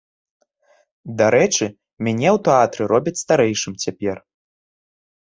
[1.19, 1.65] Дарэчы,
[2.09, 4.17] мяне ў тэатры робяць старэйшым цяпер.